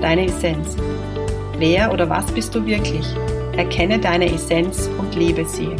[0.00, 0.76] deine Essenz.
[1.58, 3.06] Wer oder was bist du wirklich?
[3.56, 5.70] Erkenne deine Essenz und lebe sie.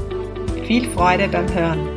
[0.66, 1.96] Viel Freude beim Hören.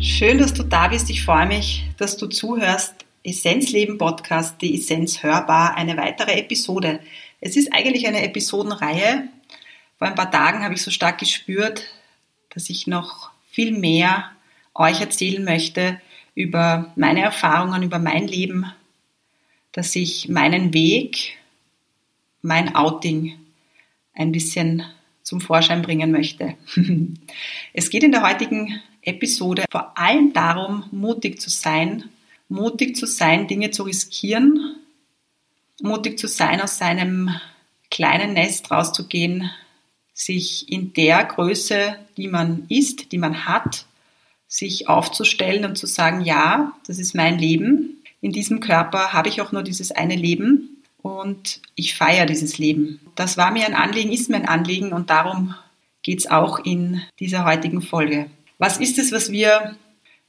[0.00, 1.10] Schön, dass du da bist.
[1.10, 2.94] Ich freue mich, dass du zuhörst.
[3.22, 7.00] Essenzleben Podcast, die Essenz hörbar, eine weitere Episode.
[7.40, 9.28] Es ist eigentlich eine Episodenreihe,
[10.00, 11.84] vor ein paar Tagen habe ich so stark gespürt,
[12.48, 14.30] dass ich noch viel mehr
[14.74, 16.00] euch erzählen möchte
[16.34, 18.72] über meine Erfahrungen, über mein Leben,
[19.72, 21.36] dass ich meinen Weg,
[22.40, 23.38] mein Outing
[24.14, 24.86] ein bisschen
[25.22, 26.54] zum Vorschein bringen möchte.
[27.74, 32.08] es geht in der heutigen Episode vor allem darum, mutig zu sein,
[32.48, 34.76] mutig zu sein, Dinge zu riskieren,
[35.82, 37.38] mutig zu sein, aus seinem
[37.90, 39.50] kleinen Nest rauszugehen,
[40.20, 43.86] sich in der Größe, die man ist, die man hat,
[44.48, 48.02] sich aufzustellen und zu sagen, ja, das ist mein Leben.
[48.20, 53.00] In diesem Körper habe ich auch nur dieses eine Leben und ich feiere dieses Leben.
[53.14, 55.54] Das war mir ein Anliegen, ist mir ein Anliegen und darum
[56.02, 58.26] geht es auch in dieser heutigen Folge.
[58.58, 59.74] Was ist es, was wir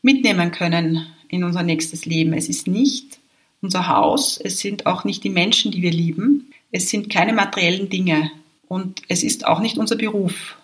[0.01, 2.31] mitnehmen können in unser nächstes Leben?
[2.31, 3.19] Es ist nicht
[3.61, 7.89] unser Haus, es sind auch nicht die Menschen, die wir lieben, es sind keine materiellen
[7.89, 8.31] Dinge,
[8.71, 10.55] und es ist auch nicht unser Beruf.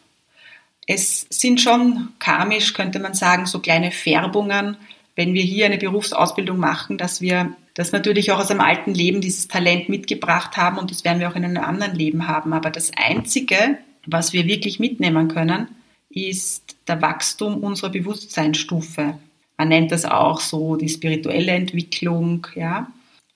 [0.88, 4.78] Es sind schon karmisch, könnte man sagen, so kleine Färbungen,
[5.18, 9.20] wenn wir hier eine Berufsausbildung machen, dass wir das natürlich auch aus einem alten Leben
[9.20, 12.54] dieses Talent mitgebracht haben und das werden wir auch in einem anderen Leben haben.
[12.54, 15.68] Aber das Einzige, was wir wirklich mitnehmen können,
[16.10, 19.18] ist der Wachstum unserer Bewusstseinsstufe.
[19.58, 22.88] Man nennt das auch so die spirituelle Entwicklung, ja.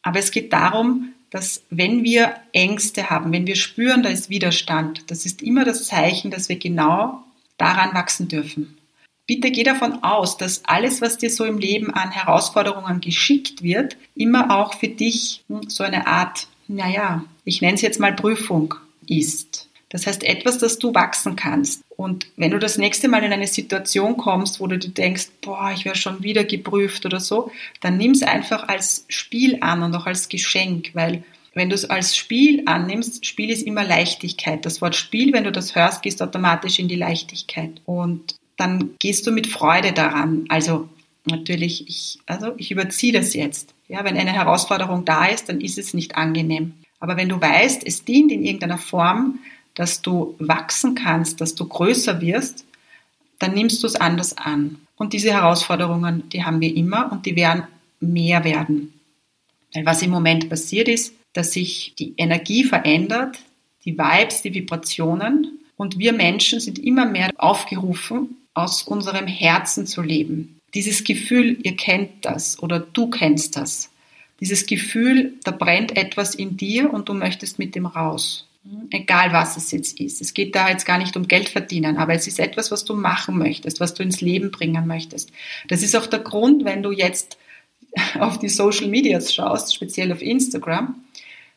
[0.01, 5.09] Aber es geht darum, dass wenn wir Ängste haben, wenn wir spüren, da ist Widerstand,
[5.09, 7.23] das ist immer das Zeichen, dass wir genau
[7.57, 8.77] daran wachsen dürfen.
[9.25, 13.95] Bitte geh davon aus, dass alles, was dir so im Leben an Herausforderungen geschickt wird,
[14.13, 18.75] immer auch für dich so eine Art, naja, ich nenne es jetzt mal Prüfung
[19.07, 19.50] ist.
[19.91, 21.83] Das heißt etwas, das du wachsen kannst.
[21.97, 25.71] Und wenn du das nächste Mal in eine Situation kommst, wo du dir denkst, boah,
[25.75, 29.93] ich werde schon wieder geprüft oder so, dann nimm es einfach als Spiel an und
[29.93, 34.65] auch als Geschenk, weil wenn du es als Spiel annimmst, Spiel ist immer Leichtigkeit.
[34.65, 37.81] Das Wort Spiel, wenn du das hörst, gehst automatisch in die Leichtigkeit.
[37.85, 40.45] Und dann gehst du mit Freude daran.
[40.47, 40.87] Also
[41.25, 43.73] natürlich, ich, also ich überziehe das jetzt.
[43.89, 46.75] Ja, wenn eine Herausforderung da ist, dann ist es nicht angenehm.
[47.01, 49.39] Aber wenn du weißt, es dient in irgendeiner Form
[49.75, 52.65] dass du wachsen kannst, dass du größer wirst,
[53.39, 54.77] dann nimmst du es anders an.
[54.95, 57.63] Und diese Herausforderungen, die haben wir immer und die werden
[57.99, 58.93] mehr werden.
[59.73, 63.39] Weil was im Moment passiert ist, dass sich die Energie verändert,
[63.85, 70.01] die Vibes, die Vibrationen und wir Menschen sind immer mehr aufgerufen, aus unserem Herzen zu
[70.01, 70.59] leben.
[70.73, 73.89] Dieses Gefühl, ihr kennt das oder du kennst das.
[74.39, 78.47] Dieses Gefühl, da brennt etwas in dir und du möchtest mit dem raus.
[78.91, 80.21] Egal was es jetzt ist.
[80.21, 82.93] Es geht da jetzt gar nicht um Geld verdienen, aber es ist etwas, was du
[82.93, 85.31] machen möchtest, was du ins Leben bringen möchtest.
[85.67, 87.39] Das ist auch der Grund, wenn du jetzt
[88.19, 90.95] auf die Social Medias schaust, speziell auf Instagram,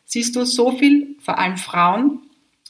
[0.06, 2.20] siehst du so viel, vor allem Frauen,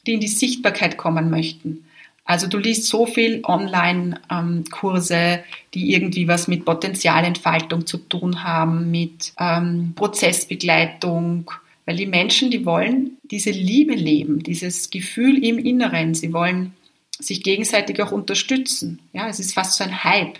[0.05, 1.85] die in die Sichtbarkeit kommen möchten.
[2.25, 5.43] Also du liest so viel Online-Kurse,
[5.73, 11.51] die irgendwie was mit Potenzialentfaltung zu tun haben, mit ähm, Prozessbegleitung,
[11.85, 16.15] weil die Menschen, die wollen diese Liebe leben, dieses Gefühl im Inneren.
[16.15, 16.73] Sie wollen
[17.19, 18.99] sich gegenseitig auch unterstützen.
[19.13, 20.39] Ja, es ist fast so ein Hype,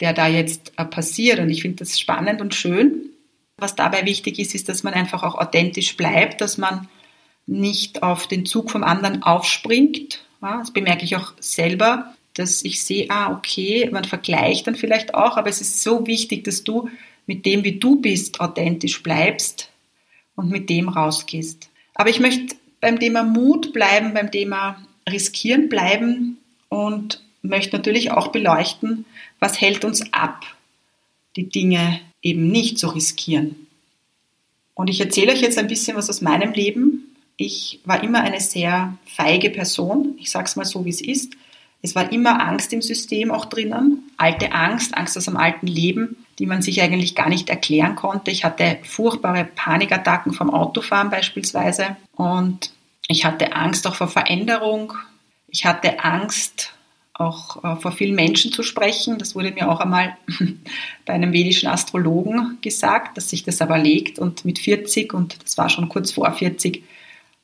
[0.00, 1.38] der da jetzt äh, passiert.
[1.38, 3.10] Und ich finde das spannend und schön.
[3.58, 6.88] Was dabei wichtig ist, ist, dass man einfach auch authentisch bleibt, dass man
[7.46, 10.24] nicht auf den Zug vom anderen aufspringt.
[10.40, 15.14] Ja, das bemerke ich auch selber, dass ich sehe, ah, okay, man vergleicht dann vielleicht
[15.14, 16.88] auch, aber es ist so wichtig, dass du
[17.26, 19.71] mit dem, wie du bist, authentisch bleibst
[20.36, 21.68] und mit dem rausgehst.
[21.94, 26.38] Aber ich möchte beim Thema Mut bleiben, beim Thema Riskieren bleiben
[26.68, 29.04] und möchte natürlich auch beleuchten,
[29.40, 30.44] was hält uns ab,
[31.36, 33.66] die Dinge eben nicht zu riskieren.
[34.74, 37.08] Und ich erzähle euch jetzt ein bisschen was aus meinem Leben.
[37.36, 40.14] ich war immer eine sehr feige Person.
[40.18, 41.34] Ich sage es mal so, wie es ist.
[41.82, 44.10] Es war immer Angst im System auch drinnen.
[44.16, 48.32] Alte Angst, Angst aus dem alten Leben, die man sich eigentlich gar nicht erklären konnte.
[48.32, 51.96] Ich hatte furchtbare Panikattacken vom Autofahren beispielsweise.
[52.16, 52.72] Und
[53.06, 54.92] ich hatte Angst auch vor Veränderung.
[55.46, 56.74] Ich hatte Angst
[57.14, 59.18] auch äh, vor vielen Menschen zu sprechen.
[59.18, 60.16] Das wurde mir auch einmal
[61.06, 64.18] bei einem vedischen Astrologen gesagt, dass sich das aber legt.
[64.18, 66.82] Und mit 40, und das war schon kurz vor 40,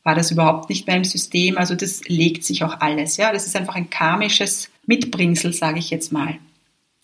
[0.03, 1.57] war das überhaupt nicht mehr im System.
[1.57, 3.17] Also das legt sich auch alles.
[3.17, 6.41] Ja, das ist einfach ein karmisches Mitbringsel, sage ich jetzt mal.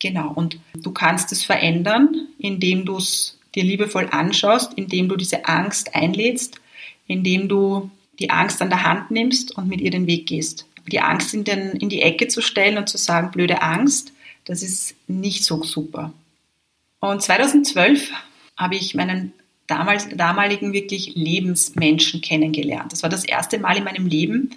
[0.04, 0.32] Genau.
[0.34, 5.94] Und du kannst es verändern, indem du es dir liebevoll anschaust, indem du diese Angst
[5.94, 6.60] einlädst,
[7.06, 11.00] indem du die Angst an der Hand nimmst und mit ihr den Weg gehst die
[11.00, 14.12] Angst in, den, in die Ecke zu stellen und zu sagen, blöde Angst,
[14.44, 16.12] das ist nicht so super.
[17.00, 18.12] Und 2012
[18.56, 19.32] habe ich meinen
[19.66, 22.92] damals, damaligen wirklich Lebensmenschen kennengelernt.
[22.92, 24.50] Das war das erste Mal in meinem Leben,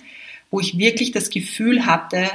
[0.51, 2.29] wo ich wirklich das Gefühl hatte,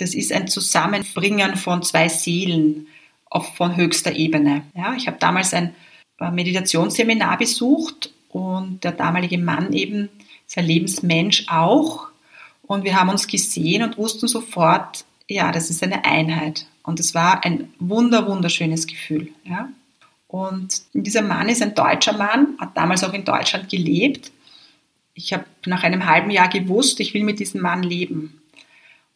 [0.00, 2.86] das ist ein Zusammenbringen von zwei Seelen
[3.26, 4.62] auf, von höchster Ebene.
[4.74, 5.74] Ja, ich habe damals ein
[6.18, 10.08] Meditationsseminar besucht und der damalige Mann eben,
[10.46, 12.08] sein Lebensmensch auch.
[12.62, 16.66] Und wir haben uns gesehen und wussten sofort, ja, das ist eine Einheit.
[16.82, 19.28] Und es war ein wunder, wunderschönes Gefühl.
[19.44, 19.68] Ja.
[20.28, 24.32] Und dieser Mann ist ein deutscher Mann, hat damals auch in Deutschland gelebt.
[25.14, 28.39] Ich habe nach einem halben Jahr gewusst, ich will mit diesem Mann leben.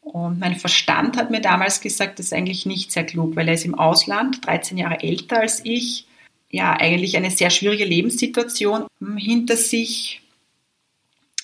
[0.05, 3.55] Und mein Verstand hat mir damals gesagt, das ist eigentlich nicht sehr klug, weil er
[3.55, 6.07] ist im Ausland, 13 Jahre älter als ich,
[6.51, 8.87] ja, eigentlich eine sehr schwierige Lebenssituation
[9.17, 10.21] hinter sich,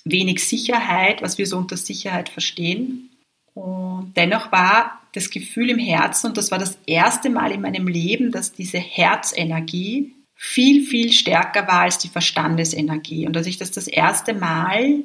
[0.05, 3.11] wenig Sicherheit, was wir so unter Sicherheit verstehen.
[3.55, 7.89] Und dennoch war das Gefühl im Herzen, und das war das erste Mal in meinem
[7.89, 13.27] Leben, dass diese Herzenergie viel, viel stärker war als die Verstandesenergie.
[13.27, 15.03] Und dass ich das das erste Mal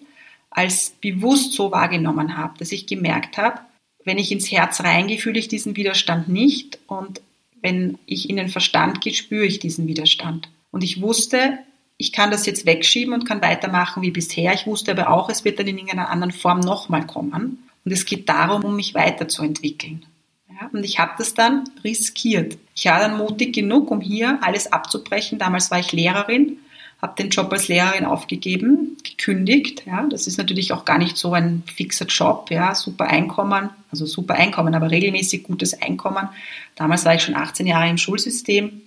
[0.55, 3.59] als bewusst so wahrgenommen habe, dass ich gemerkt habe,
[4.05, 6.79] wenn ich ins Herz reingehe, fühle ich diesen Widerstand nicht.
[6.87, 7.21] Und
[7.61, 10.49] wenn ich in den Verstand gehe, spüre ich diesen Widerstand.
[10.71, 11.59] Und ich wusste,
[11.97, 14.53] ich kann das jetzt wegschieben und kann weitermachen wie bisher.
[14.53, 17.67] Ich wusste aber auch, es wird dann in irgendeiner anderen Form nochmal kommen.
[17.83, 20.05] Und es geht darum, um mich weiterzuentwickeln.
[20.49, 22.57] Ja, und ich habe das dann riskiert.
[22.75, 25.37] Ich war dann mutig genug, um hier alles abzubrechen.
[25.37, 26.59] Damals war ich Lehrerin,
[27.05, 29.83] habe den Job als Lehrerin aufgegeben, gekündigt.
[29.85, 34.07] Ja, das ist natürlich auch gar nicht so ein fixer Job, ja, super Einkommen, also
[34.07, 36.29] super Einkommen, aber regelmäßig gutes Einkommen.
[36.75, 38.81] Damals war ich schon 18 Jahre im Schulsystem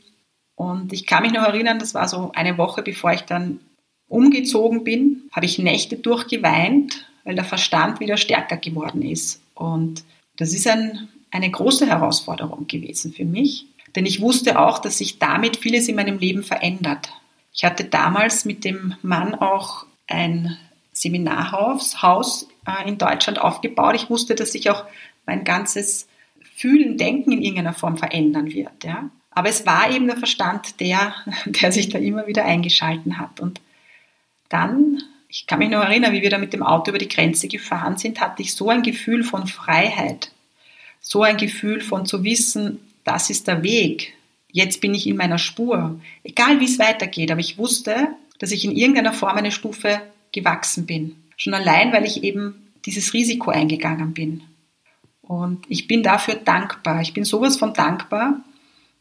[0.56, 3.60] und ich kann mich noch erinnern, das war so eine Woche, bevor ich dann
[4.08, 9.40] umgezogen bin, habe ich Nächte durchgeweint, weil der Verstand wieder stärker geworden ist.
[9.54, 10.02] Und
[10.36, 15.20] das ist ein, eine große Herausforderung gewesen für mich, denn ich wusste auch, dass sich
[15.20, 17.10] damit vieles in meinem Leben verändert.
[17.58, 20.56] Ich hatte damals mit dem Mann auch ein
[20.92, 23.96] Seminarhaus Haus, äh, in Deutschland aufgebaut.
[23.96, 24.84] Ich wusste, dass sich auch
[25.26, 26.06] mein ganzes
[26.54, 28.84] Fühlen, Denken in irgendeiner Form verändern wird.
[28.84, 29.10] Ja?
[29.32, 31.14] Aber es war eben der Verstand, der,
[31.46, 33.40] der sich da immer wieder eingeschalten hat.
[33.40, 33.60] Und
[34.48, 37.48] dann, ich kann mich noch erinnern, wie wir da mit dem Auto über die Grenze
[37.48, 40.30] gefahren sind, hatte ich so ein Gefühl von Freiheit,
[41.00, 44.14] so ein Gefühl von zu wissen, das ist der Weg.
[44.50, 46.00] Jetzt bin ich in meiner Spur.
[46.24, 48.08] Egal wie es weitergeht, aber ich wusste,
[48.38, 50.00] dass ich in irgendeiner Form eine Stufe
[50.32, 51.16] gewachsen bin.
[51.36, 54.42] Schon allein, weil ich eben dieses Risiko eingegangen bin.
[55.22, 57.02] Und ich bin dafür dankbar.
[57.02, 58.42] Ich bin sowas von dankbar,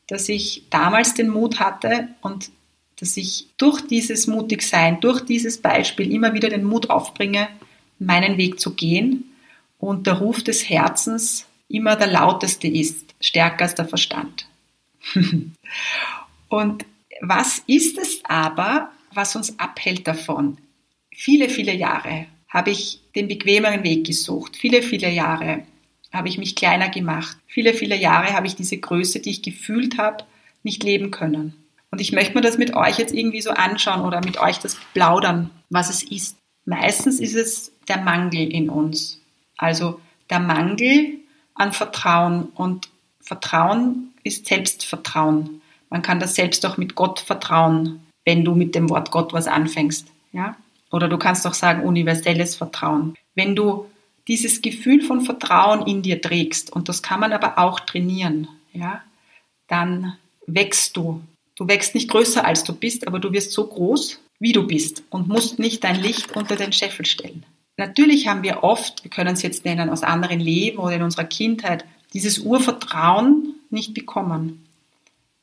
[0.08, 2.50] dass ich damals den Mut hatte und
[3.00, 7.48] dass ich durch dieses Mutigsein, durch dieses Beispiel immer wieder den Mut aufbringe,
[8.00, 9.25] meinen Weg zu gehen
[9.77, 14.48] und der Ruf des Herzens immer der lauteste ist, stärker als der Verstand.
[16.50, 16.86] und
[17.22, 20.58] was ist es aber, was uns abhält davon?
[21.12, 24.56] Viele, viele Jahre habe ich den bequemeren Weg gesucht.
[24.56, 25.64] Viele, viele Jahre
[26.14, 27.38] habe ich mich kleiner gemacht.
[27.48, 30.24] Viele, viele Jahre habe ich diese Größe, die ich gefühlt habe,
[30.64, 31.54] nicht leben können.
[31.92, 34.76] Und ich möchte mir das mit euch jetzt irgendwie so anschauen oder mit euch das
[34.94, 36.38] plaudern, was es ist.
[36.66, 39.22] Meistens ist es der Mangel in uns.
[39.58, 40.00] Also
[40.30, 41.20] der Mangel
[41.56, 42.50] an Vertrauen.
[42.56, 42.90] Und
[43.22, 45.62] Vertrauen ist Selbstvertrauen.
[45.90, 49.48] Man kann das selbst auch mit Gott vertrauen, wenn du mit dem Wort Gott was
[49.48, 50.08] anfängst.
[50.34, 50.56] Ja?
[50.92, 53.16] Oder du kannst auch sagen universelles Vertrauen.
[53.36, 53.86] Wenn du
[54.28, 59.02] dieses Gefühl von Vertrauen in dir trägst, und das kann man aber auch trainieren, ja,
[59.68, 61.22] dann wächst du.
[61.56, 65.04] Du wächst nicht größer als du bist, aber du wirst so groß, wie du bist
[65.10, 67.44] und musst nicht dein Licht unter den Scheffel stellen.
[67.78, 71.26] Natürlich haben wir oft, wir können es jetzt nennen, aus anderen Leben oder in unserer
[71.26, 74.66] Kindheit, dieses Urvertrauen nicht bekommen.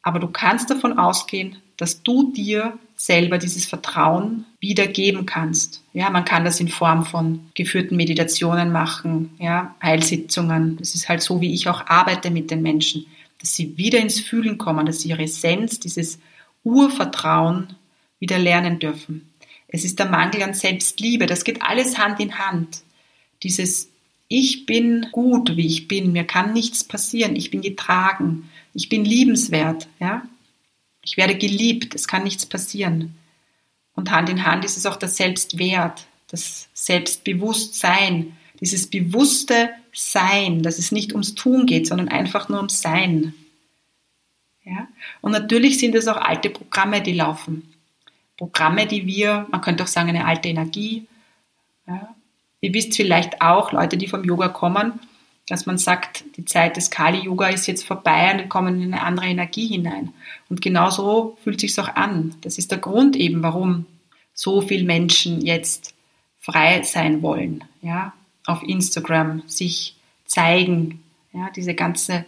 [0.02, 5.83] Aber du kannst davon ausgehen, dass du dir selber dieses Vertrauen wiedergeben kannst.
[5.93, 10.76] Ja, man kann das in Form von geführten Meditationen machen, ja, Heilsitzungen.
[10.76, 13.07] Das ist halt so, wie ich auch arbeite mit den Menschen,
[13.40, 16.19] dass sie wieder ins Fühlen kommen, dass sie ihre Essenz, dieses
[16.62, 17.75] Urvertrauen
[18.21, 19.28] wieder lernen dürfen.
[19.69, 21.26] Es ist der Mangel an Selbstliebe.
[21.26, 22.83] Das geht alles Hand in Hand.
[23.43, 23.90] Dieses
[24.37, 26.11] Ich bin gut, wie ich bin.
[26.11, 27.37] Mir kann nichts passieren.
[27.37, 28.50] Ich bin getragen.
[28.73, 29.87] Ich bin liebenswert.
[30.00, 30.26] Ja?
[31.03, 31.95] Ich werde geliebt.
[31.95, 33.14] Es kann nichts passieren.
[33.95, 40.81] Und Hand in Hand ist es auch der Selbstwert, das Selbstbewusstsein, dieses bewusste Sein, dass
[40.81, 43.35] es nicht ums Tun geht, sondern einfach nur ums Sein.
[44.64, 44.88] Ja?
[45.21, 47.73] Und natürlich sind es auch alte Programme, die laufen.
[48.37, 51.07] Programme, die wir, man könnte auch sagen, eine alte Energie.
[51.87, 52.17] Ja?
[52.64, 54.99] Ihr wisst vielleicht auch, Leute, die vom Yoga kommen,
[55.49, 59.02] dass man sagt, die Zeit des Kali-Yoga ist jetzt vorbei und wir kommen in eine
[59.02, 60.14] andere Energie hinein.
[60.49, 62.35] Und genau so fühlt sich auch an.
[62.40, 63.85] Das ist der Grund eben, warum
[64.33, 65.92] so viele Menschen jetzt
[66.40, 68.14] frei sein wollen, ja,
[68.47, 71.02] auf Instagram sich zeigen,
[71.35, 72.25] ja, diese ganze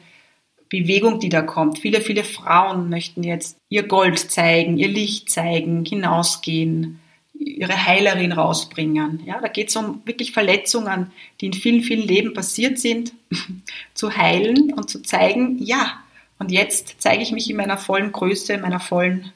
[0.69, 1.78] Bewegung, die da kommt.
[1.78, 7.00] Viele, viele Frauen möchten jetzt ihr Gold zeigen, ihr Licht zeigen, hinausgehen,
[7.47, 9.23] ihre Heilerin rausbringen.
[9.25, 13.12] Ja, da geht es um wirklich Verletzungen, die in vielen, vielen Leben passiert sind,
[13.95, 16.00] zu heilen und zu zeigen, ja,
[16.38, 19.33] und jetzt zeige ich mich in meiner vollen Größe, in meiner vollen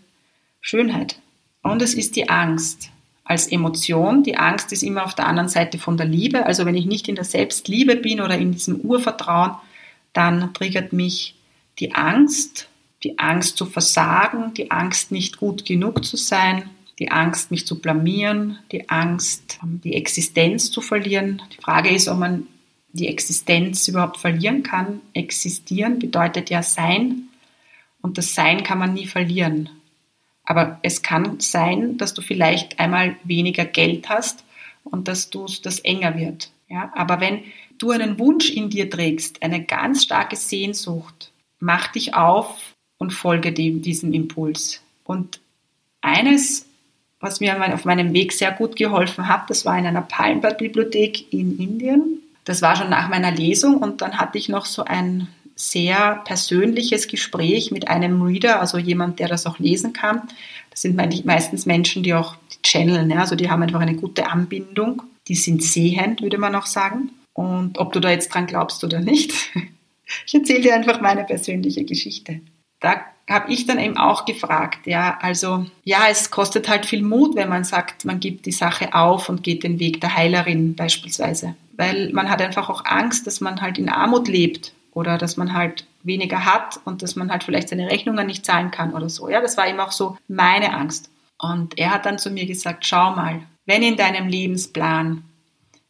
[0.61, 1.19] Schönheit.
[1.62, 2.90] Und es ist die Angst
[3.25, 4.23] als Emotion.
[4.23, 6.45] Die Angst ist immer auf der anderen Seite von der Liebe.
[6.47, 9.55] Also wenn ich nicht in der Selbstliebe bin oder in diesem Urvertrauen,
[10.12, 11.35] dann triggert mich
[11.79, 12.69] die Angst,
[13.02, 16.69] die Angst zu versagen, die Angst nicht gut genug zu sein,
[17.00, 21.42] die Angst, mich zu blamieren, die Angst, die Existenz zu verlieren.
[21.52, 22.47] Die Frage ist, ob man
[22.92, 25.00] die Existenz überhaupt verlieren kann.
[25.14, 27.28] Existieren bedeutet ja sein
[28.02, 29.71] und das Sein kann man nie verlieren.
[30.45, 34.45] Aber es kann sein, dass du vielleicht einmal weniger Geld hast
[34.85, 36.50] und dass du das enger wird.
[36.69, 37.45] Ja, aber wenn
[37.78, 43.52] du einen Wunsch in dir trägst, eine ganz starke Sehnsucht, mach dich auf und folge
[43.52, 44.83] dem, diesem Impuls.
[45.04, 45.40] Und
[46.00, 46.70] eines
[47.21, 51.59] was mir auf meinem Weg sehr gut geholfen hat, das war in einer Palmblatt-Bibliothek in
[51.59, 52.23] Indien.
[52.45, 57.07] Das war schon nach meiner Lesung und dann hatte ich noch so ein sehr persönliches
[57.07, 60.23] Gespräch mit einem Reader, also jemand, der das auch lesen kann.
[60.71, 60.97] Das sind
[61.27, 65.03] meistens Menschen, die auch channeln, also die haben einfach eine gute Anbindung.
[65.29, 67.11] Die sind sehend, würde man auch sagen.
[67.35, 69.33] Und ob du da jetzt dran glaubst oder nicht,
[70.27, 72.41] ich erzähle dir einfach meine persönliche Geschichte.
[72.81, 77.37] Da habe ich dann eben auch gefragt, ja, also ja, es kostet halt viel Mut,
[77.37, 81.54] wenn man sagt, man gibt die Sache auf und geht den Weg der Heilerin beispielsweise,
[81.76, 85.54] weil man hat einfach auch Angst, dass man halt in Armut lebt oder dass man
[85.54, 89.28] halt weniger hat und dass man halt vielleicht seine Rechnungen nicht zahlen kann oder so.
[89.28, 91.10] Ja, das war eben auch so meine Angst.
[91.38, 95.25] Und er hat dann zu mir gesagt, schau mal, wenn in deinem Lebensplan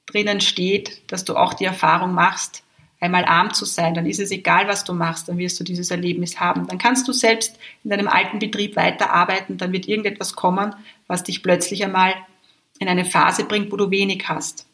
[0.06, 2.62] drinnen steht, dass du auch die Erfahrung machst,
[3.00, 5.90] einmal arm zu sein, dann ist es egal, was du machst, dann wirst du dieses
[5.90, 6.66] Erlebnis haben.
[6.66, 10.75] Dann kannst du selbst in deinem alten Betrieb weiterarbeiten, dann wird irgendetwas kommen,
[11.07, 12.14] was dich plötzlich einmal
[12.78, 14.66] in eine Phase bringt, wo du wenig hast.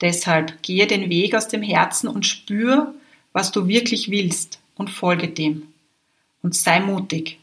[0.00, 2.94] Deshalb gehe den Weg aus dem Herzen und spür,
[3.32, 5.68] was du wirklich willst und folge dem.
[6.42, 7.38] Und sei mutig.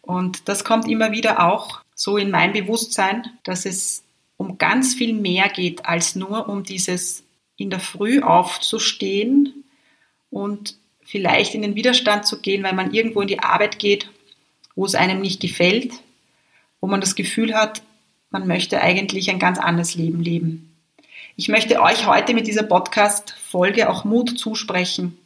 [0.00, 4.04] Und das kommt immer wieder auch so in mein Bewusstsein, dass es
[4.36, 7.24] um ganz viel mehr geht als nur um dieses
[7.56, 9.64] in der Früh aufzustehen
[10.30, 14.10] und vielleicht in den Widerstand zu gehen, weil man irgendwo in die Arbeit geht,
[14.74, 15.92] wo es einem nicht gefällt,
[16.80, 17.82] wo man das Gefühl hat,
[18.30, 20.74] man möchte eigentlich ein ganz anderes Leben leben.
[21.36, 25.18] Ich möchte euch heute mit dieser Podcast-Folge auch Mut zusprechen.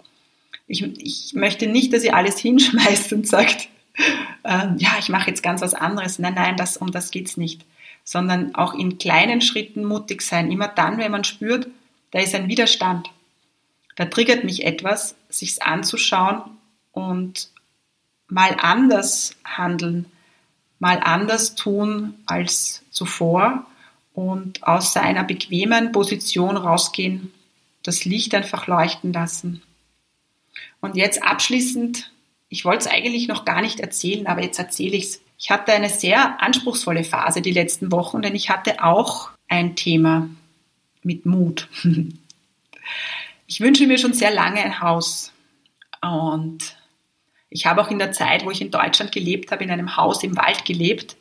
[0.67, 3.69] Ich, ich, möchte nicht, dass ihr alles hinschmeißt und sagt,
[4.43, 6.19] äh, ja, ich mache jetzt ganz was anderes.
[6.19, 7.65] Nein, nein, das, um das geht's nicht.
[8.05, 10.51] Sondern auch in kleinen Schritten mutig sein.
[10.51, 11.69] Immer dann, wenn man spürt,
[12.11, 13.11] da ist ein Widerstand.
[13.97, 16.43] Da triggert mich etwas, sich's anzuschauen
[16.93, 17.51] und
[18.29, 20.07] mal anders handeln,
[20.79, 23.67] mal anders tun als zuvor
[24.15, 27.33] und aus seiner bequemen Position rausgehen,
[27.83, 29.63] das Licht einfach leuchten lassen.
[30.81, 32.13] Und jetzt abschließend,
[32.49, 35.21] ich wollte es eigentlich noch gar nicht erzählen, aber jetzt erzähle ich es.
[35.39, 40.29] Ich hatte eine sehr anspruchsvolle Phase die letzten Wochen, denn ich hatte auch ein Thema,
[41.03, 41.69] mit Mut.
[43.51, 45.33] Ich wünsche mir schon sehr lange ein Haus.
[46.03, 46.77] Und
[47.49, 50.23] ich habe auch in der Zeit, wo ich in Deutschland gelebt habe, in einem Haus
[50.23, 51.17] im Wald gelebt.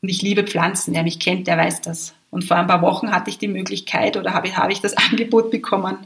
[0.00, 0.94] Und ich liebe Pflanzen.
[0.94, 2.14] Wer mich kennt, der weiß das.
[2.30, 5.50] Und vor ein paar Wochen hatte ich die Möglichkeit oder habe, habe ich das Angebot
[5.50, 5.98] bekommen,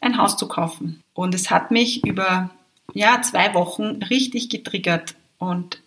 [0.00, 1.02] ein Haus zu kaufen.
[1.12, 2.50] Und es hat mich über
[2.94, 5.14] ja, zwei Wochen richtig getriggert.
[5.38, 5.82] Und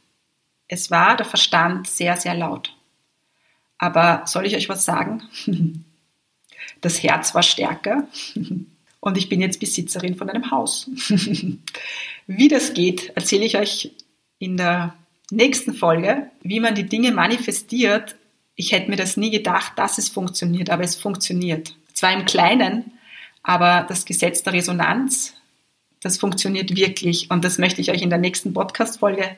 [0.68, 2.76] Es war der Verstand sehr, sehr laut.
[3.80, 5.24] Aber soll ich euch was sagen?
[6.82, 8.08] Das Herz war stärker
[9.00, 10.90] und ich bin jetzt Besitzerin von einem Haus.
[12.28, 13.92] Wie das geht, erzähle ich euch
[14.38, 14.94] in der
[15.32, 18.16] nächsten Folge, wie man die Dinge manifestiert.
[18.56, 21.76] Ich hätte mir das nie gedacht, dass es funktioniert, aber es funktioniert.
[21.94, 22.92] Zwar im Kleinen,
[23.44, 25.34] aber das Gesetz der Resonanz,
[26.02, 29.38] das funktioniert wirklich und das möchte ich euch in der nächsten Podcast-Folge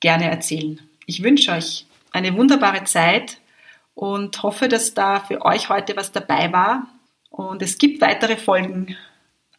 [0.00, 0.80] gerne erzählen.
[1.06, 3.38] Ich wünsche euch eine wunderbare Zeit
[3.94, 6.86] und hoffe, dass da für euch heute was dabei war.
[7.30, 8.96] Und es gibt weitere Folgen.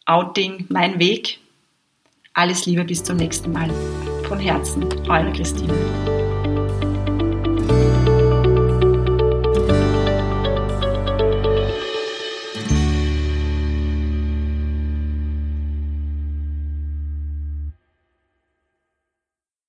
[0.06, 1.40] Outing, mein Weg.
[2.32, 3.70] Alles Liebe bis zum nächsten Mal.
[4.28, 5.74] Von Herzen, eure Christine.